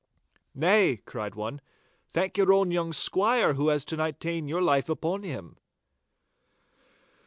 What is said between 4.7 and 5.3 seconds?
upon